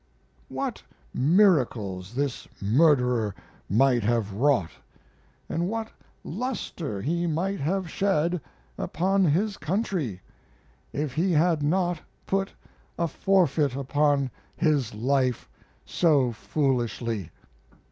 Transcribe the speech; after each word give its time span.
What 0.49 0.81
miracles 1.13 2.15
this 2.15 2.47
murderer 2.59 3.35
might 3.69 4.01
have 4.01 4.33
wrought, 4.33 4.71
and 5.47 5.69
what 5.69 5.91
luster 6.23 7.03
he 7.03 7.27
might 7.27 7.59
have 7.59 7.87
shed 7.87 8.41
upon 8.79 9.25
his 9.25 9.57
country, 9.57 10.19
if 10.91 11.13
he 11.13 11.33
had 11.33 11.61
not 11.61 12.01
put 12.25 12.51
a 12.97 13.07
forfeit 13.07 13.75
upon 13.75 14.31
his 14.57 14.95
life 14.95 15.47
so 15.85 16.31
foolishly! 16.31 17.29